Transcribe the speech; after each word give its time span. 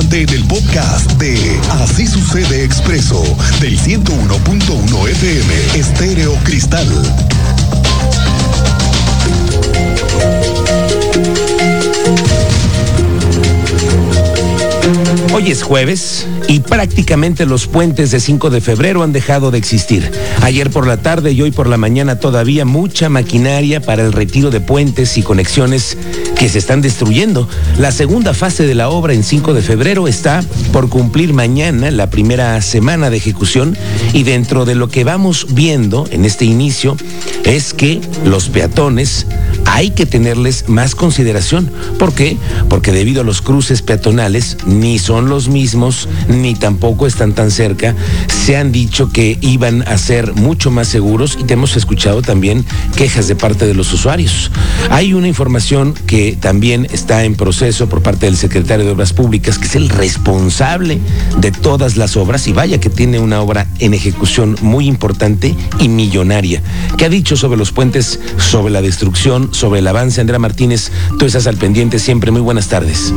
adelante 0.00 0.22
en 0.22 0.28
el 0.30 0.44
podcast 0.46 1.12
de 1.14 1.60
Así 1.70 2.06
sucede 2.06 2.64
expreso 2.64 3.22
del 3.60 3.78
101.1 3.78 5.08
FM 5.08 5.54
Estéreo 5.74 6.34
Cristal. 6.44 6.86
Hoy 15.32 15.50
es 15.50 15.62
jueves 15.62 16.26
y 16.50 16.58
prácticamente 16.58 17.46
los 17.46 17.68
puentes 17.68 18.10
de 18.10 18.18
5 18.18 18.50
de 18.50 18.60
febrero 18.60 19.04
han 19.04 19.12
dejado 19.12 19.52
de 19.52 19.58
existir. 19.58 20.10
Ayer 20.42 20.68
por 20.68 20.84
la 20.84 20.96
tarde 20.96 21.30
y 21.30 21.40
hoy 21.42 21.52
por 21.52 21.68
la 21.68 21.76
mañana 21.76 22.18
todavía 22.18 22.64
mucha 22.64 23.08
maquinaria 23.08 23.80
para 23.80 24.02
el 24.02 24.12
retiro 24.12 24.50
de 24.50 24.58
puentes 24.58 25.16
y 25.16 25.22
conexiones 25.22 25.96
que 26.36 26.48
se 26.48 26.58
están 26.58 26.82
destruyendo. 26.82 27.48
La 27.78 27.92
segunda 27.92 28.34
fase 28.34 28.66
de 28.66 28.74
la 28.74 28.88
obra 28.88 29.12
en 29.12 29.22
5 29.22 29.54
de 29.54 29.62
febrero 29.62 30.08
está 30.08 30.42
por 30.72 30.88
cumplir 30.88 31.34
mañana 31.34 31.92
la 31.92 32.10
primera 32.10 32.60
semana 32.62 33.10
de 33.10 33.18
ejecución 33.18 33.78
y 34.12 34.24
dentro 34.24 34.64
de 34.64 34.74
lo 34.74 34.88
que 34.88 35.04
vamos 35.04 35.46
viendo 35.50 36.08
en 36.10 36.24
este 36.24 36.46
inicio 36.46 36.96
es 37.44 37.74
que 37.74 38.00
los 38.24 38.48
peatones 38.48 39.24
hay 39.70 39.90
que 39.90 40.04
tenerles 40.04 40.68
más 40.68 40.96
consideración. 40.96 41.70
¿Por 41.98 42.12
qué? 42.12 42.36
Porque 42.68 42.90
debido 42.90 43.20
a 43.20 43.24
los 43.24 43.40
cruces 43.40 43.82
peatonales 43.82 44.56
ni 44.66 44.98
son 44.98 45.28
los 45.28 45.48
mismos 45.48 46.08
ni 46.28 46.54
tampoco 46.54 47.06
están 47.06 47.34
tan 47.34 47.52
cerca. 47.52 47.94
Se 48.26 48.56
han 48.56 48.72
dicho 48.72 49.10
que 49.12 49.38
iban 49.40 49.82
a 49.86 49.96
ser 49.96 50.34
mucho 50.34 50.72
más 50.72 50.88
seguros 50.88 51.38
y 51.40 51.44
te 51.44 51.54
hemos 51.54 51.76
escuchado 51.76 52.20
también 52.20 52.64
quejas 52.96 53.28
de 53.28 53.36
parte 53.36 53.66
de 53.66 53.74
los 53.74 53.92
usuarios. 53.92 54.50
Hay 54.90 55.14
una 55.14 55.28
información 55.28 55.94
que 56.06 56.36
también 56.40 56.88
está 56.90 57.24
en 57.24 57.36
proceso 57.36 57.88
por 57.88 58.02
parte 58.02 58.26
del 58.26 58.36
secretario 58.36 58.84
de 58.84 58.90
Obras 58.90 59.12
Públicas, 59.12 59.56
que 59.56 59.66
es 59.66 59.76
el 59.76 59.88
responsable 59.88 60.98
de 61.38 61.52
todas 61.52 61.96
las 61.96 62.16
obras 62.16 62.48
y 62.48 62.52
vaya 62.52 62.80
que 62.80 62.90
tiene 62.90 63.20
una 63.20 63.40
obra 63.40 63.68
en 63.78 63.94
ejecución 63.94 64.56
muy 64.62 64.88
importante 64.88 65.54
y 65.78 65.88
millonaria. 65.88 66.60
¿Qué 66.98 67.04
ha 67.04 67.08
dicho 67.08 67.36
sobre 67.36 67.56
los 67.56 67.70
puentes, 67.70 68.18
sobre 68.36 68.72
la 68.72 68.82
destrucción, 68.82 69.54
sobre 69.60 69.80
el 69.80 69.86
avance? 69.88 70.22
Andrea 70.22 70.38
Martínez, 70.38 70.90
tú 71.18 71.26
estás 71.26 71.46
al 71.46 71.58
pendiente 71.58 71.98
siempre. 71.98 72.30
Muy 72.30 72.40
buenas 72.40 72.68
tardes. 72.68 73.12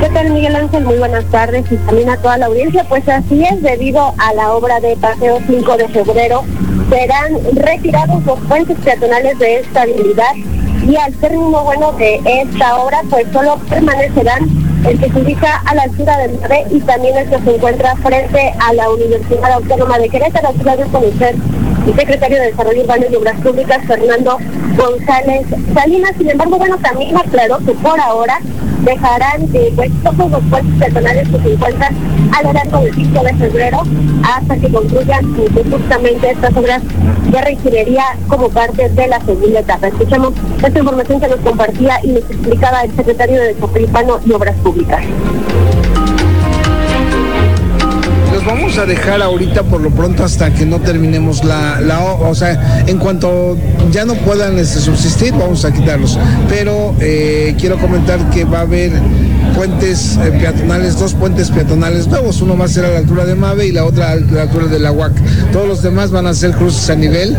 ¿Qué 0.00 0.08
tal 0.08 0.30
Miguel 0.30 0.56
Ángel? 0.56 0.84
Muy 0.84 0.96
buenas 0.96 1.26
tardes 1.26 1.70
y 1.70 1.76
también 1.76 2.08
a 2.08 2.16
toda 2.16 2.38
la 2.38 2.46
audiencia. 2.46 2.84
Pues 2.88 3.06
así 3.06 3.44
es, 3.44 3.62
debido 3.62 4.14
a 4.16 4.32
la 4.32 4.54
obra 4.54 4.80
de 4.80 4.96
Paseo 4.96 5.38
5 5.46 5.76
de 5.76 5.88
febrero, 5.88 6.44
serán 6.88 7.34
retirados 7.56 8.24
los 8.24 8.40
puentes 8.40 8.78
peatonales 8.78 9.38
de 9.38 9.60
estabilidad 9.60 10.34
y 10.88 10.96
al 10.96 11.12
término 11.16 11.62
bueno 11.62 11.92
de 11.92 12.18
esta 12.24 12.76
obra, 12.76 13.02
pues 13.10 13.26
solo 13.34 13.58
permanecerán 13.68 14.48
el 14.88 14.98
que 14.98 15.12
se 15.12 15.20
ubica 15.20 15.58
a 15.66 15.74
la 15.74 15.82
altura 15.82 16.16
del 16.16 16.40
Nave 16.40 16.64
y 16.70 16.80
también 16.80 17.18
el 17.18 17.28
que 17.28 17.38
se 17.38 17.54
encuentra 17.54 17.94
frente 17.96 18.54
a 18.58 18.72
la 18.72 18.88
Universidad 18.88 19.52
Autónoma 19.52 19.98
de 19.98 20.08
Querétaro, 20.08 20.54
la 20.64 20.76
de 20.76 20.84
conocer 20.84 21.36
el 21.90 21.96
secretario 21.96 22.38
de 22.38 22.46
Desarrollo 22.46 22.82
Urbano 22.82 23.06
y 23.10 23.16
Obras 23.16 23.40
Públicas, 23.40 23.78
Fernando 23.86 24.38
González 24.76 25.46
Salinas. 25.74 26.12
Sin 26.16 26.30
embargo, 26.30 26.56
bueno, 26.56 26.76
también 26.78 27.16
aclaró 27.16 27.58
que 27.58 27.72
por 27.72 28.00
ahora 28.00 28.38
dejarán 28.84 29.42
eh, 29.52 29.72
pues, 29.74 29.90
todos 30.02 30.30
los 30.30 30.42
puestos 30.44 30.74
personales 30.78 31.28
que 31.28 31.38
se 31.38 31.52
encuentran 31.52 31.94
a 32.32 32.42
lo 32.42 32.52
largo 32.52 32.80
del 32.80 32.94
5 32.94 33.22
de 33.22 33.34
febrero 33.34 33.82
hasta 34.22 34.56
que 34.56 34.70
concluyan 34.70 35.34
pues, 35.34 35.66
justamente 35.70 36.30
estas 36.30 36.56
obras 36.56 36.82
de 37.30 37.40
reingeniería 37.40 38.04
como 38.28 38.48
parte 38.48 38.88
de 38.88 39.06
la 39.08 39.20
segunda 39.20 39.60
etapa. 39.60 39.88
Escuchamos 39.88 40.32
esta 40.62 40.78
información 40.78 41.20
que 41.20 41.28
nos 41.28 41.40
compartía 41.40 42.00
y 42.02 42.08
nos 42.08 42.30
explicaba 42.30 42.82
el 42.82 42.94
secretario 42.94 43.40
de 43.40 43.54
Desarrollo 43.54 43.86
Urbano 43.86 44.20
y 44.24 44.32
Obras 44.32 44.56
Públicas 44.62 45.02
vamos 48.50 48.78
a 48.78 48.86
dejar 48.86 49.22
ahorita 49.22 49.62
por 49.62 49.80
lo 49.80 49.90
pronto 49.90 50.24
hasta 50.24 50.52
que 50.52 50.66
no 50.66 50.80
terminemos 50.80 51.44
la, 51.44 51.80
la 51.80 52.00
o 52.00 52.34
sea, 52.34 52.84
en 52.86 52.98
cuanto 52.98 53.56
ya 53.92 54.04
no 54.04 54.14
puedan 54.14 54.58
este, 54.58 54.80
subsistir, 54.80 55.32
vamos 55.32 55.64
a 55.64 55.72
quitarlos. 55.72 56.18
Pero 56.48 56.94
eh, 57.00 57.54
quiero 57.58 57.78
comentar 57.78 58.18
que 58.30 58.44
va 58.44 58.58
a 58.58 58.62
haber 58.62 58.92
puentes 59.54 60.16
eh, 60.16 60.32
peatonales, 60.32 60.98
dos 60.98 61.14
puentes 61.14 61.50
peatonales 61.50 62.08
nuevos, 62.08 62.40
uno 62.42 62.56
va 62.58 62.64
a 62.64 62.68
ser 62.68 62.84
a 62.84 62.90
la 62.90 62.98
altura 62.98 63.24
de 63.24 63.36
Mave 63.36 63.66
y 63.66 63.72
la 63.72 63.84
otra 63.84 64.10
a 64.10 64.16
la 64.16 64.42
altura 64.42 64.66
de 64.66 64.78
la 64.80 64.90
UAC. 64.90 65.12
Todos 65.52 65.68
los 65.68 65.82
demás 65.82 66.10
van 66.10 66.26
a 66.26 66.34
ser 66.34 66.50
cruces 66.52 66.90
a 66.90 66.96
nivel 66.96 67.36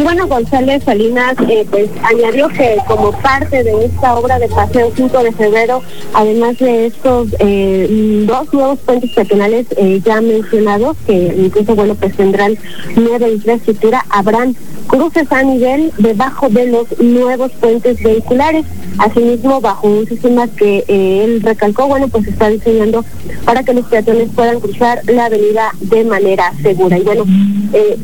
y 0.00 0.02
bueno, 0.02 0.26
González 0.26 0.82
Salinas 0.82 1.36
eh, 1.46 1.66
pues 1.70 1.90
añadió 2.02 2.48
que 2.48 2.78
como 2.86 3.12
parte 3.12 3.62
de 3.62 3.84
esta 3.84 4.14
obra 4.16 4.38
de 4.38 4.48
Paseo 4.48 4.90
5 4.96 5.22
de 5.24 5.32
febrero, 5.32 5.82
además 6.14 6.56
de 6.58 6.86
estos 6.86 7.28
eh, 7.38 8.24
dos 8.26 8.50
nuevos 8.54 8.78
puentes 8.78 9.10
peatonales 9.10 9.66
eh, 9.76 10.00
ya 10.02 10.22
mencionados, 10.22 10.96
que 11.06 11.34
incluso 11.36 11.74
bueno 11.74 11.94
pues 11.96 12.16
tendrán 12.16 12.56
nueva 12.96 13.28
infraestructura, 13.28 14.06
habrán 14.08 14.56
cruces 14.86 15.30
a 15.32 15.42
nivel 15.42 15.92
debajo 15.98 16.48
de 16.48 16.66
los 16.66 16.98
nuevos 16.98 17.52
puentes 17.60 18.02
vehiculares. 18.02 18.64
Asimismo, 18.98 19.60
bajo 19.60 19.86
un 19.86 20.06
sistema 20.06 20.48
que 20.48 20.84
él 20.88 21.40
recalcó, 21.42 21.86
bueno, 21.86 22.08
pues 22.08 22.26
está 22.26 22.48
diseñando 22.48 23.04
para 23.44 23.62
que 23.62 23.72
los 23.72 23.86
peatones 23.86 24.28
puedan 24.34 24.60
cruzar 24.60 25.00
la 25.06 25.26
avenida 25.26 25.72
de 25.80 26.04
manera 26.04 26.52
segura. 26.60 26.98
Y 26.98 27.02
bueno, 27.02 27.24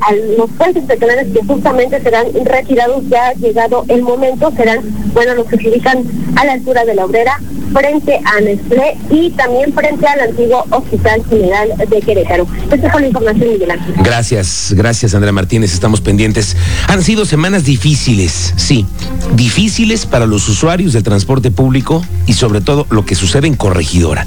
a 0.01 0.13
los 0.39 0.51
puentes 0.53 0.85
peatonales 0.85 1.27
que 1.35 1.45
justamente 1.45 1.86
serán 1.91 2.27
retirados 2.45 3.09
ya 3.09 3.33
llegado 3.33 3.85
el 3.89 4.03
momento, 4.03 4.51
serán, 4.57 4.81
bueno, 5.13 5.35
los 5.35 5.47
que 5.47 5.57
se 5.59 5.69
ubican 5.69 6.03
a 6.37 6.45
la 6.45 6.53
altura 6.53 6.85
de 6.85 6.95
la 6.95 7.05
obrera, 7.05 7.41
frente 7.73 8.21
a 8.25 8.41
Nestlé 8.41 8.97
y 9.11 9.31
también 9.31 9.73
frente 9.73 10.07
al 10.07 10.21
antiguo 10.21 10.65
Hospital 10.71 11.23
General 11.29 11.69
de 11.89 12.01
Querétaro. 12.01 12.47
Esta 12.71 12.91
fue 12.91 13.01
la 13.01 13.07
información, 13.09 13.49
Miguel 13.49 13.71
Ángel. 13.71 13.95
Gracias, 13.99 14.73
gracias, 14.77 15.15
Andrea 15.15 15.33
Martínez. 15.33 15.73
Estamos 15.73 16.01
pendientes. 16.01 16.57
Han 16.89 17.03
sido 17.03 17.25
semanas 17.25 17.65
difíciles, 17.65 18.55
sí, 18.57 18.87
difíciles 19.35 20.07
para 20.07 20.27
los 20.27 20.49
usuarios 20.49 20.93
del 20.93 21.03
transporte 21.03 21.51
público 21.51 22.05
y 22.27 22.35
sobre 22.35 22.61
todo 22.61 22.87
lo 22.91 23.05
que 23.05 23.15
sucede 23.15 23.47
en 23.47 23.57
Corregidora. 23.57 24.27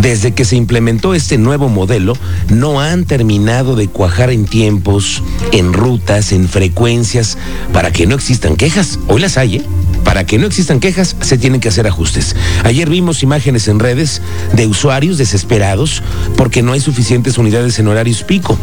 Desde 0.00 0.32
que 0.32 0.44
se 0.44 0.56
implementó 0.56 1.14
este 1.14 1.38
nuevo 1.38 1.68
modelo, 1.68 2.16
no 2.48 2.80
han 2.80 3.04
terminado 3.04 3.76
de 3.76 3.88
cuajar 3.88 4.30
en 4.30 4.46
tiempos, 4.46 5.22
en 5.52 5.72
rutas, 5.72 6.32
en 6.32 6.48
frecuencias, 6.48 7.38
para 7.72 7.92
que 7.92 8.06
no 8.06 8.14
existan 8.14 8.56
quejas. 8.56 8.98
Hoy 9.08 9.20
las 9.20 9.36
hay, 9.36 9.56
¿eh? 9.56 9.62
Para 10.04 10.24
que 10.24 10.38
no 10.38 10.46
existan 10.46 10.80
quejas, 10.80 11.16
se 11.20 11.38
tienen 11.38 11.60
que 11.60 11.68
hacer 11.68 11.86
ajustes. 11.86 12.34
Ayer 12.64 12.88
vimos 12.88 13.22
imágenes 13.22 13.68
en 13.68 13.78
redes 13.78 14.22
de 14.52 14.66
usuarios 14.66 15.18
desesperados 15.18 16.02
porque 16.36 16.62
no 16.62 16.72
hay 16.72 16.80
suficientes 16.80 17.38
unidades 17.38 17.78
en 17.78 17.88
horarios 17.88 18.22
pico. 18.22 18.58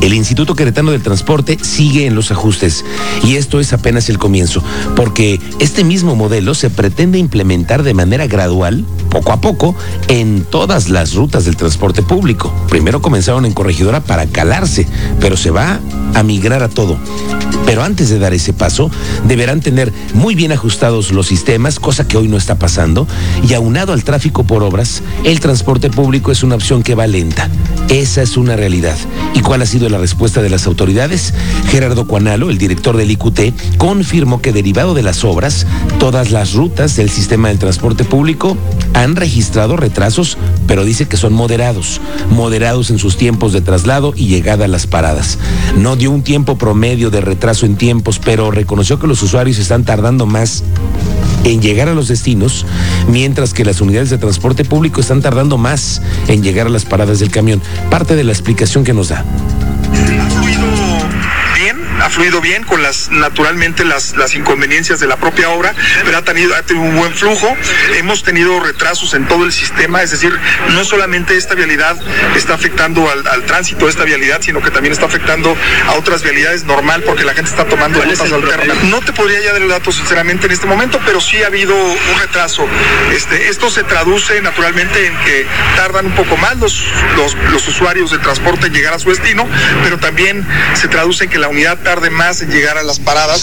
El 0.00 0.14
Instituto 0.14 0.56
Queretano 0.56 0.90
del 0.90 1.02
Transporte 1.02 1.58
sigue 1.62 2.06
en 2.06 2.16
los 2.16 2.32
ajustes 2.32 2.84
y 3.22 3.36
esto 3.36 3.60
es 3.60 3.72
apenas 3.72 4.08
el 4.08 4.18
comienzo, 4.18 4.62
porque 4.96 5.40
este 5.60 5.84
mismo 5.84 6.16
modelo 6.16 6.54
se 6.54 6.70
pretende 6.70 7.18
implementar 7.18 7.84
de 7.84 7.94
manera 7.94 8.26
gradual, 8.26 8.84
poco 9.10 9.32
a 9.32 9.40
poco, 9.40 9.76
en 10.08 10.44
todas 10.44 10.88
las 10.88 11.14
rutas 11.14 11.44
del 11.44 11.56
transporte 11.56 12.02
público. 12.02 12.52
Primero 12.68 13.00
comenzaron 13.00 13.46
en 13.46 13.52
Corregidora 13.52 14.00
para 14.00 14.26
calarse, 14.26 14.88
pero 15.20 15.36
se 15.36 15.50
va 15.50 15.78
a 16.14 16.22
migrar 16.24 16.64
a 16.64 16.68
todo. 16.68 16.98
Pero 17.72 17.84
antes 17.84 18.10
de 18.10 18.18
dar 18.18 18.34
ese 18.34 18.52
paso, 18.52 18.90
deberán 19.26 19.62
tener 19.62 19.94
muy 20.12 20.34
bien 20.34 20.52
ajustados 20.52 21.10
los 21.10 21.28
sistemas, 21.28 21.80
cosa 21.80 22.06
que 22.06 22.18
hoy 22.18 22.28
no 22.28 22.36
está 22.36 22.58
pasando, 22.58 23.08
y 23.48 23.54
aunado 23.54 23.94
al 23.94 24.04
tráfico 24.04 24.44
por 24.44 24.62
obras, 24.62 25.02
el 25.24 25.40
transporte 25.40 25.88
público 25.88 26.30
es 26.30 26.42
una 26.42 26.56
opción 26.56 26.82
que 26.82 26.94
va 26.94 27.06
lenta. 27.06 27.48
Esa 27.88 28.22
es 28.22 28.36
una 28.36 28.56
realidad. 28.56 28.96
¿Y 29.34 29.40
cuál 29.40 29.62
ha 29.62 29.66
sido 29.66 29.88
la 29.88 29.98
respuesta 29.98 30.40
de 30.40 30.50
las 30.50 30.66
autoridades? 30.66 31.34
Gerardo 31.68 32.06
Cuanalo, 32.06 32.50
el 32.50 32.58
director 32.58 32.96
del 32.96 33.10
IQT, 33.10 33.76
confirmó 33.76 34.40
que 34.40 34.52
derivado 34.52 34.94
de 34.94 35.02
las 35.02 35.24
obras, 35.24 35.66
todas 35.98 36.30
las 36.30 36.54
rutas 36.54 36.96
del 36.96 37.10
sistema 37.10 37.48
del 37.48 37.58
transporte 37.58 38.04
público 38.04 38.56
han 38.94 39.16
registrado 39.16 39.76
retrasos, 39.76 40.38
pero 40.66 40.84
dice 40.84 41.06
que 41.06 41.16
son 41.16 41.32
moderados, 41.32 42.00
moderados 42.30 42.90
en 42.90 42.98
sus 42.98 43.16
tiempos 43.16 43.52
de 43.52 43.60
traslado 43.60 44.14
y 44.16 44.26
llegada 44.26 44.64
a 44.64 44.68
las 44.68 44.86
paradas. 44.86 45.38
No 45.76 45.96
dio 45.96 46.10
un 46.10 46.22
tiempo 46.22 46.56
promedio 46.56 47.10
de 47.10 47.20
retraso 47.20 47.66
en 47.66 47.76
tiempos, 47.76 48.18
pero 48.18 48.50
reconoció 48.50 48.98
que 48.98 49.06
los 49.06 49.22
usuarios 49.22 49.58
están 49.58 49.84
tardando 49.84 50.26
más 50.26 50.62
en 51.44 51.60
llegar 51.60 51.88
a 51.88 51.94
los 51.94 52.08
destinos, 52.08 52.66
mientras 53.08 53.54
que 53.54 53.64
las 53.64 53.80
unidades 53.80 54.10
de 54.10 54.18
transporte 54.18 54.64
público 54.64 55.00
están 55.00 55.22
tardando 55.22 55.58
más 55.58 56.02
en 56.28 56.42
llegar 56.42 56.66
a 56.66 56.70
las 56.70 56.84
paradas 56.84 57.18
del 57.18 57.30
camión. 57.30 57.62
Parte 57.90 58.16
de 58.16 58.24
la 58.24 58.32
explicación 58.32 58.84
que 58.84 58.92
nos 58.92 59.08
da 59.08 59.24
ha 62.02 62.10
fluido 62.10 62.40
bien 62.40 62.64
con 62.64 62.82
las 62.82 63.10
naturalmente 63.10 63.84
las, 63.84 64.16
las 64.16 64.34
inconveniencias 64.34 65.00
de 65.00 65.06
la 65.06 65.16
propia 65.16 65.50
obra, 65.50 65.72
pero 66.04 66.18
ha 66.18 66.22
tenido, 66.22 66.54
ha 66.54 66.62
tenido 66.62 66.84
un 66.84 66.96
buen 66.96 67.14
flujo. 67.14 67.56
Hemos 67.96 68.22
tenido 68.22 68.60
retrasos 68.60 69.14
en 69.14 69.26
todo 69.26 69.44
el 69.44 69.52
sistema, 69.52 70.02
es 70.02 70.10
decir, 70.10 70.36
no 70.70 70.84
solamente 70.84 71.36
esta 71.36 71.54
vialidad 71.54 71.96
está 72.36 72.54
afectando 72.54 73.08
al, 73.10 73.26
al 73.26 73.44
tránsito 73.44 73.84
de 73.86 73.92
esta 73.92 74.04
vialidad, 74.04 74.40
sino 74.42 74.60
que 74.60 74.70
también 74.70 74.92
está 74.92 75.06
afectando 75.06 75.56
a 75.86 75.92
otras 75.92 76.22
vialidades 76.22 76.64
normal 76.64 77.02
porque 77.04 77.24
la 77.24 77.34
gente 77.34 77.50
está 77.50 77.66
tomando 77.66 78.00
rutas 78.00 78.32
alternas. 78.32 78.82
No 78.84 79.00
te 79.00 79.12
podría 79.12 79.40
ya 79.40 79.52
dar 79.52 79.62
el 79.62 79.68
dato 79.68 79.92
sinceramente 79.92 80.46
en 80.46 80.52
este 80.52 80.66
momento, 80.66 81.00
pero 81.04 81.20
sí 81.20 81.42
ha 81.42 81.46
habido 81.46 81.74
un 81.74 82.18
retraso. 82.20 82.66
Este, 83.14 83.48
esto 83.48 83.70
se 83.70 83.84
traduce 83.84 84.40
naturalmente 84.42 85.06
en 85.06 85.16
que 85.24 85.46
tardan 85.76 86.06
un 86.06 86.14
poco 86.14 86.36
más 86.36 86.56
los, 86.56 86.84
los, 87.16 87.34
los 87.50 87.66
usuarios 87.68 88.10
de 88.10 88.18
transporte 88.18 88.66
en 88.66 88.72
llegar 88.72 88.94
a 88.94 88.98
su 88.98 89.10
destino, 89.10 89.46
pero 89.84 89.98
también 89.98 90.46
se 90.74 90.88
traduce 90.88 91.24
en 91.24 91.30
que 91.30 91.38
la 91.38 91.48
unidad 91.48 91.78
tarde 91.94 92.08
más 92.08 92.40
en 92.40 92.48
llegar 92.48 92.78
a 92.78 92.82
las 92.82 92.98
paradas. 92.98 93.42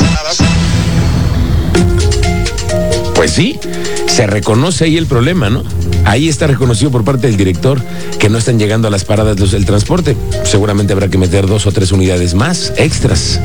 Pues 3.14 3.30
sí, 3.30 3.60
se 4.08 4.26
reconoce 4.26 4.86
ahí 4.86 4.98
el 4.98 5.06
problema, 5.06 5.52
¿no? 5.52 5.64
Ahí 6.06 6.28
está 6.28 6.48
reconocido 6.48 6.90
por 6.90 7.04
parte 7.04 7.28
del 7.28 7.38
director 7.38 7.80
que 8.18 8.28
no 8.28 8.40
están 8.40 8.58
llegando 8.58 8.88
a 8.88 8.92
las 8.92 9.04
paradas 9.04 9.52
del 9.52 9.66
transporte. 9.66 10.18
Seguramente 10.46 10.94
habrá 10.94 11.10
que 11.10 11.20
meter 11.20 11.46
dos 11.46 11.68
o 11.68 11.72
tres 11.72 11.92
unidades 11.92 12.34
más, 12.34 12.74
extras. 12.78 13.40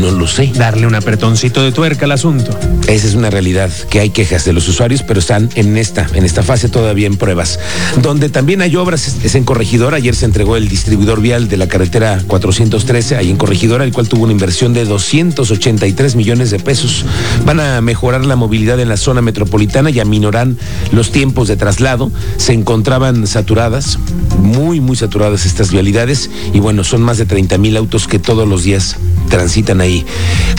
No 0.00 0.10
lo 0.10 0.26
sé. 0.26 0.50
Darle 0.54 0.86
un 0.86 0.94
apretoncito 0.94 1.62
de 1.62 1.72
tuerca 1.72 2.04
al 2.04 2.12
asunto. 2.12 2.56
Esa 2.86 3.06
es 3.06 3.14
una 3.14 3.30
realidad, 3.30 3.70
que 3.90 4.00
hay 4.00 4.10
quejas 4.10 4.44
de 4.44 4.52
los 4.52 4.68
usuarios, 4.68 5.02
pero 5.02 5.20
están 5.20 5.48
en 5.54 5.76
esta, 5.76 6.06
en 6.14 6.24
esta 6.24 6.42
fase 6.42 6.68
todavía 6.68 7.06
en 7.06 7.16
pruebas. 7.16 7.58
Donde 8.02 8.28
también 8.28 8.60
hay 8.62 8.76
obras 8.76 9.16
es 9.22 9.34
en 9.34 9.44
Corregidora. 9.44 9.96
Ayer 9.96 10.14
se 10.14 10.24
entregó 10.24 10.56
el 10.56 10.68
distribuidor 10.68 11.20
vial 11.20 11.48
de 11.48 11.56
la 11.56 11.66
carretera 11.66 12.22
413, 12.26 13.16
ahí 13.16 13.30
en 13.30 13.36
Corregidora, 13.36 13.84
el 13.84 13.92
cual 13.92 14.08
tuvo 14.08 14.24
una 14.24 14.32
inversión 14.32 14.72
de 14.72 14.84
283 14.84 16.14
millones 16.14 16.50
de 16.50 16.58
pesos. 16.58 17.04
Van 17.44 17.60
a 17.60 17.80
mejorar 17.80 18.24
la 18.24 18.36
movilidad 18.36 18.78
en 18.80 18.88
la 18.88 18.96
zona 18.96 19.22
metropolitana 19.22 19.90
y 19.90 20.00
aminorarán 20.00 20.58
los 20.92 21.10
tiempos 21.10 21.48
de 21.48 21.56
traslado. 21.56 22.12
Se 22.36 22.52
encontraban 22.52 23.26
saturadas, 23.26 23.98
muy, 24.38 24.80
muy 24.80 24.96
saturadas 24.96 25.46
estas 25.46 25.70
vialidades, 25.72 26.30
y 26.52 26.60
bueno, 26.60 26.84
son 26.84 27.02
más 27.02 27.18
de 27.18 27.26
30 27.26 27.58
mil 27.58 27.76
autos 27.76 28.06
que 28.06 28.18
todos 28.18 28.46
los 28.48 28.62
días 28.62 28.96
transitan 29.26 29.80
ahí. 29.80 30.04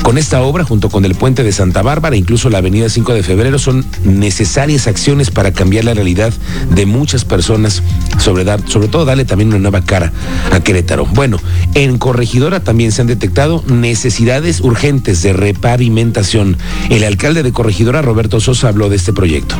Con 0.03 0.17
esta 0.17 0.41
obra, 0.41 0.63
junto 0.63 0.89
con 0.89 1.05
el 1.05 1.15
puente 1.15 1.43
de 1.43 1.51
Santa 1.51 1.81
Bárbara, 1.81 2.15
incluso 2.15 2.49
la 2.49 2.59
avenida 2.59 2.89
5 2.89 3.13
de 3.13 3.23
febrero, 3.23 3.59
son 3.59 3.85
necesarias 4.03 4.87
acciones 4.87 5.31
para 5.31 5.51
cambiar 5.51 5.85
la 5.85 5.93
realidad 5.93 6.33
de 6.73 6.85
muchas 6.85 7.25
personas, 7.25 7.83
sobre, 8.19 8.43
dar, 8.43 8.61
sobre 8.67 8.87
todo 8.87 9.05
darle 9.05 9.25
también 9.25 9.49
una 9.49 9.59
nueva 9.59 9.81
cara 9.81 10.11
a 10.51 10.59
Querétaro. 10.59 11.05
Bueno, 11.05 11.39
en 11.73 11.97
Corregidora 11.97 12.59
también 12.59 12.91
se 12.91 13.01
han 13.01 13.07
detectado 13.07 13.63
necesidades 13.67 14.61
urgentes 14.61 15.21
de 15.23 15.33
repavimentación. 15.33 16.57
El 16.89 17.03
alcalde 17.03 17.43
de 17.43 17.51
Corregidora, 17.51 18.01
Roberto 18.01 18.39
Sosa, 18.39 18.69
habló 18.69 18.89
de 18.89 18.97
este 18.97 19.13
proyecto. 19.13 19.55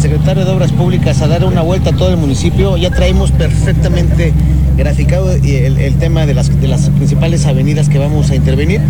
Secretario 0.00 0.44
de 0.44 0.50
Obras 0.50 0.72
Públicas 0.72 1.20
a 1.20 1.28
dar 1.28 1.44
una 1.44 1.62
vuelta 1.62 1.90
a 1.90 1.92
todo 1.92 2.10
el 2.10 2.16
municipio. 2.16 2.76
Ya 2.76 2.90
traemos 2.90 3.30
perfectamente 3.32 4.32
graficado 4.76 5.30
el, 5.32 5.78
el 5.78 5.94
tema 5.96 6.26
de 6.26 6.34
las, 6.34 6.60
de 6.60 6.68
las 6.68 6.88
principales 6.90 7.44
avenidas 7.46 7.88
que 7.88 7.98
vamos 7.98 8.30
a 8.30 8.34
intervenir. 8.34 8.80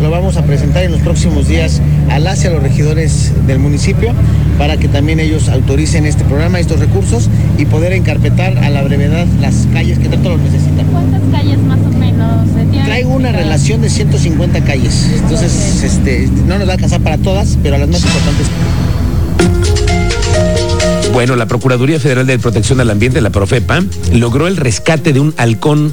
Lo 0.00 0.10
vamos 0.10 0.36
a 0.36 0.42
presentar 0.44 0.84
en 0.84 0.92
los 0.92 1.00
próximos 1.00 1.48
días 1.48 1.80
al 2.08 2.26
hacia 2.26 2.50
los 2.50 2.62
regidores 2.62 3.32
del 3.46 3.58
municipio 3.58 4.12
para 4.58 4.76
que 4.76 4.88
también 4.88 5.18
ellos 5.20 5.48
autoricen 5.48 6.06
este 6.06 6.24
programa, 6.24 6.60
estos 6.60 6.78
recursos 6.78 7.28
y 7.58 7.64
poder 7.64 7.92
encarpetar 7.92 8.58
a 8.58 8.70
la 8.70 8.82
brevedad 8.82 9.26
las 9.40 9.66
calles 9.72 9.98
que 9.98 10.08
tanto 10.08 10.28
lo 10.28 10.38
necesitan. 10.38 10.86
¿Cuántas 10.92 11.22
calles 11.32 11.58
más 11.58 11.80
o 11.80 11.98
menos? 11.98 12.46
Traigo 12.84 13.10
una 13.10 13.32
relación 13.32 13.80
de 13.82 13.90
150 13.90 14.60
calles, 14.62 15.10
entonces 15.14 15.82
este, 15.82 16.28
no 16.46 16.58
nos 16.58 16.66
va 16.66 16.72
a 16.72 16.74
alcanzar 16.74 17.00
para 17.00 17.18
todas, 17.18 17.58
pero 17.62 17.76
a 17.76 17.78
las 17.78 17.88
más 17.88 18.02
importantes. 18.04 18.46
Bueno, 21.20 21.36
la 21.36 21.44
Procuraduría 21.44 22.00
Federal 22.00 22.26
de 22.26 22.38
Protección 22.38 22.80
al 22.80 22.88
Ambiente, 22.88 23.20
la 23.20 23.28
Profepa, 23.28 23.84
logró 24.10 24.46
el 24.46 24.56
rescate 24.56 25.12
de 25.12 25.20
un 25.20 25.34
halcón, 25.36 25.92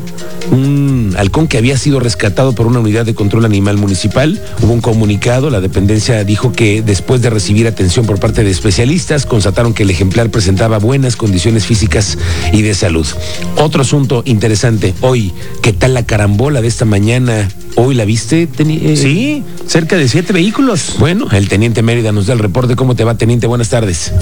un 0.52 1.16
halcón 1.18 1.50
que 1.50 1.58
había 1.58 1.78
sido 1.78 2.00
rescatado 2.00 2.54
por 2.54 2.66
una 2.66 2.80
unidad 2.80 3.06
de 3.06 3.14
control 3.14 3.44
animal 3.44 3.76
municipal. 3.76 4.42
Hubo 4.62 4.72
un 4.72 4.80
comunicado, 4.80 5.50
la 5.50 5.60
dependencia 5.60 6.24
dijo 6.24 6.54
que 6.54 6.82
después 6.82 7.22
de 7.22 7.30
recibir 7.30 7.68
atención 7.68 8.06
por 8.06 8.22
parte 8.22 8.46
de 8.46 8.52
especialistas, 8.52 9.26
constataron 9.26 9.74
que 9.74 9.84
el 9.84 9.90
ejemplar 9.90 10.30
presentaba 10.30 10.78
buenas 10.78 11.18
condiciones 11.18 11.66
físicas 11.66 12.18
y 12.54 12.62
de 12.62 12.74
salud. 12.74 13.06
Otro 13.58 13.82
asunto 13.82 14.24
interesante, 14.26 14.94
hoy, 15.02 15.34
¿qué 15.62 15.74
tal 15.74 15.94
la 15.94 16.06
carambola 16.06 16.62
de 16.62 16.70
esta 16.70 16.86
mañana? 16.86 17.50
¿Hoy 17.76 17.96
la 17.96 18.06
viste? 18.06 18.48
Eh, 18.58 18.96
Sí, 18.96 19.44
cerca 19.68 19.98
de 19.98 20.08
siete 20.08 20.32
vehículos. 20.32 20.96
Bueno, 21.00 21.28
el 21.34 21.50
teniente 21.50 21.82
Mérida 21.82 22.14
nos 22.14 22.28
da 22.28 22.34
el 22.34 22.40
reporte. 22.40 22.78
¿Cómo 22.78 22.96
te 22.96 23.04
va, 23.04 23.18
teniente? 23.18 23.46
Buenas 23.46 23.68
tardes. 23.68 24.14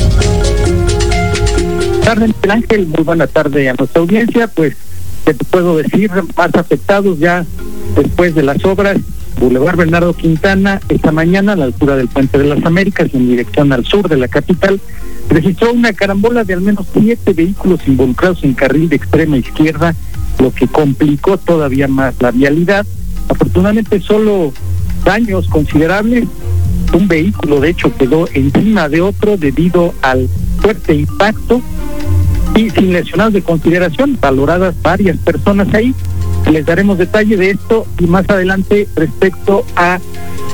Tarde, 2.06 2.28
Miguel 2.28 2.52
Ángel. 2.52 2.88
Muy 2.88 3.04
buena 3.04 3.26
tarde 3.26 3.68
a 3.68 3.74
nuestra 3.74 4.02
audiencia. 4.02 4.48
Pues, 4.48 4.76
¿qué 5.26 5.34
te 5.34 5.44
puedo 5.44 5.78
decir? 5.78 6.12
Más 6.38 6.54
afectados 6.54 7.18
ya 7.18 7.46
después 7.96 8.36
de 8.36 8.44
las 8.44 8.64
obras. 8.64 8.98
Boulevard 9.40 9.76
Bernardo 9.76 10.14
Quintana, 10.14 10.80
esta 10.88 11.12
mañana 11.12 11.54
a 11.54 11.56
la 11.58 11.66
altura 11.66 11.98
del 11.98 12.08
Puente 12.08 12.38
de 12.38 12.46
las 12.46 12.64
Américas, 12.64 13.10
en 13.14 13.28
dirección 13.28 13.74
al 13.74 13.86
sur 13.86 14.08
de 14.08 14.16
la 14.16 14.30
capital, 14.30 14.80
registró 15.30 15.74
una 15.74 15.92
carambola 15.92 16.46
de 16.46 16.54
al 16.54 16.62
menos 16.62 16.86
siete 16.94 17.34
vehículos 17.34 17.82
involucrados 17.86 18.44
en 18.44 18.54
carril 18.54 18.88
de 18.88 18.96
extrema 18.96 19.38
izquierda, 19.38 19.94
lo 20.40 20.54
que 20.54 20.68
complicó 20.68 21.38
todavía 21.38 21.88
más 21.88 22.16
la 22.22 22.32
vialidad. 22.32 22.86
Afortunadamente, 23.28 24.00
solo 24.00 24.54
daños 25.04 25.48
considerables. 25.50 26.28
Un 26.94 27.08
vehículo, 27.08 27.60
de 27.60 27.70
hecho, 27.70 27.92
quedó 27.98 28.30
encima 28.34 28.88
de 28.88 29.02
otro 29.02 29.36
debido 29.36 29.94
al 30.02 30.30
fuerte 30.62 30.94
impacto 30.94 31.62
y 32.56 32.70
sin 32.70 32.94
lesionados 32.94 33.34
de 33.34 33.42
consideración, 33.42 34.18
valoradas 34.20 34.76
varias 34.82 35.18
personas 35.18 35.74
ahí. 35.74 35.94
Les 36.50 36.66
daremos 36.66 36.98
detalle 36.98 37.38
de 37.38 37.52
esto 37.52 37.86
y 38.00 38.06
más 38.06 38.30
adelante 38.30 38.88
respecto 38.96 39.66
a 39.76 40.00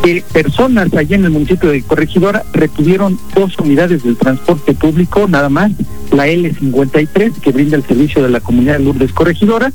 que 0.03 0.23
personas 0.33 0.93
allá 0.93 1.15
en 1.15 1.25
el 1.25 1.31
municipio 1.31 1.69
de 1.69 1.83
Corregidora 1.83 2.43
retuvieron 2.53 3.19
dos 3.35 3.57
unidades 3.59 4.03
del 4.03 4.17
transporte 4.17 4.73
público, 4.73 5.27
nada 5.27 5.49
más, 5.49 5.71
la 6.11 6.27
L53, 6.27 7.33
que 7.39 7.51
brinda 7.51 7.77
el 7.77 7.83
servicio 7.83 8.23
de 8.23 8.29
la 8.29 8.39
comunidad 8.39 8.79
de 8.79 8.85
Lourdes 8.85 9.13
Corregidora. 9.13 9.71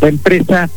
La 0.00 0.08
empresa 0.08 0.70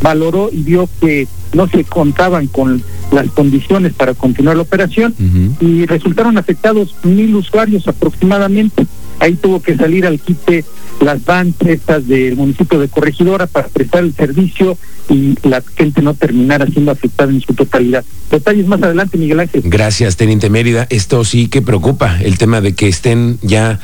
valoró 0.00 0.48
y 0.50 0.62
vio 0.62 0.88
que 1.00 1.28
no 1.52 1.68
se 1.68 1.84
contaban 1.84 2.46
con 2.46 2.82
las 3.12 3.28
condiciones 3.30 3.92
para 3.92 4.14
continuar 4.14 4.56
la 4.56 4.62
operación 4.62 5.14
y 5.60 5.84
resultaron 5.86 6.38
afectados 6.38 6.94
mil 7.02 7.34
usuarios 7.34 7.86
aproximadamente. 7.88 8.86
Ahí 9.20 9.34
tuvo 9.34 9.60
que 9.60 9.76
salir 9.76 10.06
al 10.06 10.18
quite 10.18 10.64
las 11.00 11.24
vans 11.24 11.54
estas 11.66 12.06
del 12.08 12.36
municipio 12.36 12.78
de 12.78 12.88
Corregidora 12.88 13.46
para 13.46 13.68
prestar 13.68 14.02
el 14.02 14.14
servicio 14.14 14.76
y 15.08 15.36
la 15.46 15.62
gente 15.76 16.02
no 16.02 16.14
terminara 16.14 16.66
siendo 16.66 16.90
afectada 16.90 17.30
en 17.30 17.40
su 17.40 17.52
totalidad. 17.54 18.04
Detalles 18.30 18.66
más 18.66 18.82
adelante, 18.82 19.18
Miguel 19.18 19.40
Ángel. 19.40 19.62
Gracias, 19.64 20.16
Teniente 20.16 20.48
Mérida. 20.50 20.86
Esto 20.88 21.24
sí 21.24 21.48
que 21.48 21.62
preocupa, 21.62 22.18
el 22.22 22.38
tema 22.38 22.60
de 22.60 22.74
que 22.74 22.88
estén 22.88 23.38
ya 23.42 23.80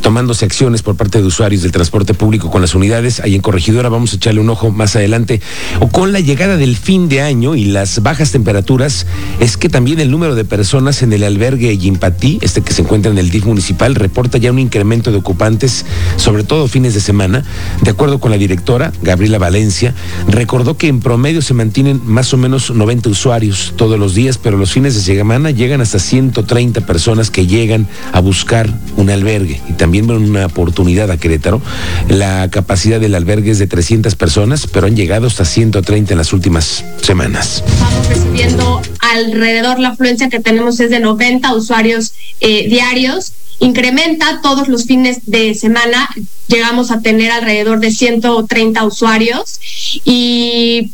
tomándose 0.00 0.44
acciones 0.44 0.82
por 0.82 0.96
parte 0.96 1.20
de 1.20 1.26
usuarios 1.26 1.62
del 1.62 1.70
transporte 1.70 2.14
público 2.14 2.50
con 2.50 2.62
las 2.62 2.74
unidades. 2.74 3.20
Ahí 3.20 3.34
en 3.34 3.42
Corregidora 3.42 3.90
vamos 3.90 4.12
a 4.12 4.16
echarle 4.16 4.40
un 4.40 4.48
ojo 4.48 4.70
más 4.70 4.96
adelante. 4.96 5.40
O 5.80 5.88
con 5.88 6.12
la 6.12 6.20
llegada 6.20 6.56
del 6.56 6.76
fin 6.76 7.08
de 7.08 7.20
año 7.20 7.54
y 7.54 7.66
las 7.66 8.02
bajas 8.02 8.32
temperaturas, 8.32 9.06
es 9.38 9.56
que 9.56 9.68
también 9.68 10.00
el 10.00 10.10
número 10.10 10.34
de 10.34 10.44
personas 10.44 11.02
en 11.02 11.12
el 11.12 11.22
albergue 11.22 11.76
Yimpatí, 11.76 12.38
este 12.42 12.62
que 12.62 12.72
se 12.72 12.82
encuentra 12.82 13.12
en 13.12 13.18
el 13.18 13.30
DIF 13.30 13.44
municipal, 13.44 13.94
reporta 13.94 14.38
ya 14.38 14.50
un 14.50 14.58
incremento 14.58 14.79
de 14.84 15.16
ocupantes, 15.16 15.84
sobre 16.16 16.42
todo 16.42 16.66
fines 16.66 16.94
de 16.94 17.00
semana. 17.00 17.44
De 17.82 17.90
acuerdo 17.90 18.18
con 18.18 18.30
la 18.30 18.38
directora, 18.38 18.92
Gabriela 19.02 19.38
Valencia, 19.38 19.94
recordó 20.26 20.76
que 20.76 20.88
en 20.88 21.00
promedio 21.00 21.42
se 21.42 21.54
mantienen 21.54 22.00
más 22.04 22.32
o 22.32 22.36
menos 22.36 22.70
90 22.70 23.10
usuarios 23.10 23.74
todos 23.76 23.98
los 23.98 24.14
días, 24.14 24.38
pero 24.38 24.56
los 24.56 24.72
fines 24.72 24.94
de 24.94 25.00
semana 25.00 25.50
llegan 25.50 25.80
hasta 25.80 25.98
130 25.98 26.80
personas 26.86 27.30
que 27.30 27.46
llegan 27.46 27.86
a 28.12 28.20
buscar 28.20 28.68
un 28.96 29.10
albergue 29.10 29.60
y 29.68 29.72
también 29.74 30.10
una 30.10 30.46
oportunidad 30.46 31.10
a 31.10 31.16
Querétaro. 31.16 31.60
La 32.08 32.48
capacidad 32.50 33.00
del 33.00 33.14
albergue 33.14 33.50
es 33.50 33.58
de 33.58 33.66
300 33.66 34.14
personas, 34.14 34.66
pero 34.66 34.86
han 34.86 34.96
llegado 34.96 35.26
hasta 35.26 35.44
130 35.44 36.14
en 36.14 36.18
las 36.18 36.32
últimas 36.32 36.84
semanas. 37.02 37.62
Estamos 37.66 38.08
recibiendo 38.08 38.82
alrededor 39.14 39.78
la 39.78 39.90
afluencia 39.90 40.28
que 40.28 40.40
tenemos 40.40 40.80
es 40.80 40.90
de 40.90 41.00
90 41.00 41.54
usuarios 41.54 42.12
eh, 42.40 42.68
diarios. 42.68 43.32
Incrementa 43.60 44.40
todos 44.42 44.68
los 44.68 44.86
fines 44.86 45.26
de 45.26 45.54
semana, 45.54 46.08
llegamos 46.48 46.90
a 46.90 47.00
tener 47.00 47.30
alrededor 47.30 47.78
de 47.78 47.92
130 47.92 48.84
usuarios 48.84 49.60
y 50.04 50.92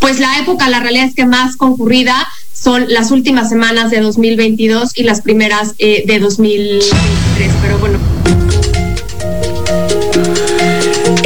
pues 0.00 0.18
la 0.18 0.38
época, 0.38 0.68
la 0.68 0.80
realidad 0.80 1.06
es 1.06 1.14
que 1.14 1.26
más 1.26 1.56
concurrida 1.56 2.26
son 2.52 2.86
las 2.88 3.10
últimas 3.10 3.48
semanas 3.48 3.90
de 3.90 4.00
2022 4.00 4.96
y 4.96 5.02
las 5.02 5.20
primeras 5.20 5.74
eh, 5.78 6.04
de 6.06 6.18
2023, 6.18 7.52
pero 7.62 7.78
bueno. 7.78 8.09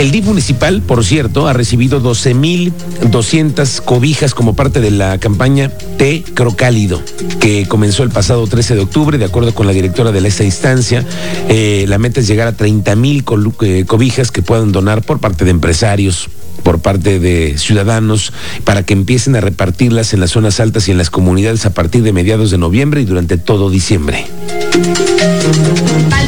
El 0.04 0.10
DIF 0.10 0.26
municipal, 0.26 0.82
por 0.82 1.02
cierto, 1.02 1.48
ha 1.48 1.54
recibido 1.54 1.98
12.200 1.98 3.80
cobijas 3.80 4.34
como 4.34 4.54
parte 4.54 4.82
de 4.82 4.90
la 4.90 5.16
campaña 5.16 5.70
Té 5.96 6.22
Crocálido, 6.34 7.00
que 7.40 7.66
comenzó 7.66 8.02
el 8.02 8.10
pasado 8.10 8.46
13 8.46 8.74
de 8.74 8.82
octubre, 8.82 9.16
de 9.16 9.24
acuerdo 9.24 9.54
con 9.54 9.66
la 9.66 9.72
directora 9.72 10.12
de 10.12 10.28
esta 10.28 10.44
instancia. 10.44 11.06
Eh, 11.48 11.86
la 11.88 11.96
meta 11.96 12.20
es 12.20 12.26
llegar 12.26 12.48
a 12.48 12.54
30.000 12.54 13.54
eh, 13.62 13.86
cobijas 13.86 14.30
que 14.30 14.42
puedan 14.42 14.72
donar 14.72 15.00
por 15.00 15.20
parte 15.20 15.46
de 15.46 15.52
empresarios, 15.52 16.28
por 16.62 16.80
parte 16.80 17.18
de 17.18 17.56
ciudadanos 17.56 18.34
para 18.64 18.82
que 18.82 18.92
empiecen 18.92 19.36
a 19.36 19.40
repartirlas 19.40 20.12
en 20.12 20.20
las 20.20 20.32
zonas 20.32 20.60
altas 20.60 20.86
y 20.86 20.90
en 20.90 20.98
las 20.98 21.08
comunidades 21.08 21.64
a 21.64 21.72
partir 21.72 22.02
de 22.02 22.12
mediados 22.12 22.50
de 22.50 22.58
noviembre 22.58 23.00
y 23.00 23.06
durante 23.06 23.38
todo 23.38 23.70
diciembre. 23.70 24.26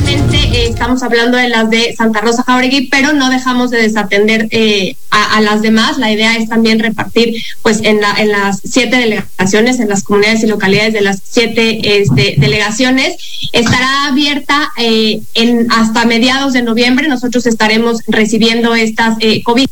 Eh, 0.06 0.25
estamos 0.68 1.02
hablando 1.02 1.36
de 1.36 1.48
las 1.48 1.70
de 1.70 1.94
Santa 1.96 2.20
Rosa 2.20 2.42
Jauregui, 2.42 2.88
pero 2.88 3.12
no 3.12 3.30
dejamos 3.30 3.70
de 3.70 3.82
desatender 3.82 4.48
eh, 4.50 4.96
a, 5.10 5.40
las 5.40 5.62
demás. 5.62 5.98
La 5.98 6.12
idea 6.12 6.36
es 6.36 6.48
también 6.48 6.78
repartir 6.78 7.42
pues 7.62 7.80
en, 7.82 8.00
la, 8.00 8.14
en 8.18 8.30
las 8.30 8.60
siete 8.64 8.96
delegaciones, 8.96 9.80
en 9.80 9.88
las 9.88 10.02
comunidades 10.02 10.42
y 10.42 10.46
localidades 10.46 10.92
de 10.92 11.00
las 11.00 11.22
siete 11.22 12.00
este, 12.00 12.34
delegaciones. 12.38 13.16
Estará 13.52 14.06
abierta 14.06 14.72
eh, 14.76 15.20
en 15.34 15.70
hasta 15.70 16.04
mediados 16.04 16.52
de 16.52 16.62
noviembre. 16.62 17.08
Nosotros 17.08 17.46
estaremos 17.46 18.00
recibiendo 18.06 18.74
estas 18.74 19.16
eh, 19.20 19.42
COVID. 19.42 19.66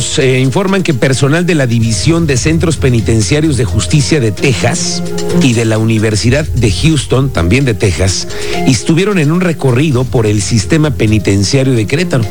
Eh, 0.00 0.40
informan 0.40 0.82
que 0.82 0.94
personal 0.94 1.44
de 1.44 1.54
la 1.54 1.66
División 1.66 2.26
de 2.26 2.38
Centros 2.38 2.78
Penitenciarios 2.78 3.58
de 3.58 3.66
Justicia 3.66 4.18
de 4.18 4.32
Texas 4.32 5.02
y 5.42 5.52
de 5.52 5.66
la 5.66 5.76
Universidad 5.76 6.46
de 6.46 6.72
Houston, 6.72 7.28
también 7.28 7.66
de 7.66 7.74
Texas, 7.74 8.26
estuvieron 8.66 9.18
en 9.18 9.30
un 9.30 9.42
recorrido 9.42 10.04
por 10.04 10.24
el 10.24 10.40
sistema 10.40 10.92
penitenciario 10.92 11.74
de 11.74 11.86
Querétaro, 11.86 12.24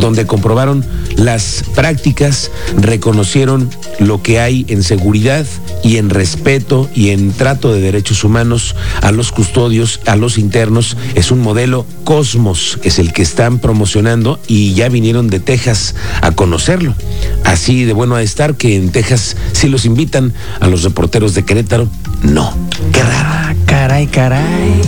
donde 0.00 0.26
comprobaron 0.26 0.84
las 1.16 1.64
prácticas, 1.76 2.50
reconocieron 2.76 3.70
lo 4.00 4.20
que 4.20 4.40
hay 4.40 4.66
en 4.68 4.82
seguridad 4.82 5.46
y 5.84 5.98
en 5.98 6.10
respeto 6.10 6.90
y 6.92 7.10
en 7.10 7.32
trato 7.32 7.72
de 7.72 7.80
derechos 7.80 8.24
humanos 8.24 8.74
a 9.00 9.12
los 9.12 9.30
custodios, 9.30 10.00
a 10.06 10.16
los 10.16 10.38
internos. 10.38 10.96
Es 11.14 11.30
un 11.30 11.38
modelo 11.38 11.86
Cosmos, 12.02 12.80
es 12.82 12.98
el 12.98 13.12
que 13.12 13.22
están 13.22 13.60
promocionando 13.60 14.40
y 14.48 14.74
ya 14.74 14.88
vinieron 14.88 15.28
de 15.28 15.38
Texas 15.38 15.94
a 16.20 16.32
conocerlo. 16.32 16.96
Así 17.44 17.84
de 17.84 17.92
bueno 17.92 18.14
a 18.14 18.22
estar 18.22 18.54
que 18.54 18.76
en 18.76 18.90
Texas 18.90 19.36
sí 19.52 19.68
los 19.68 19.84
invitan, 19.84 20.32
a 20.60 20.68
los 20.68 20.82
reporteros 20.82 21.34
de 21.34 21.44
Querétaro 21.44 21.88
no. 22.22 22.54
Qué. 22.92 23.00
Ah, 23.02 23.54
caray, 23.66 24.06
caray. 24.06 24.80